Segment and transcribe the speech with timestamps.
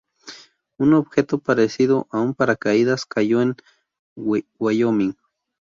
[0.79, 3.55] Un objeto parecido a un paracaídas cayó en
[4.17, 5.13] Wyoming.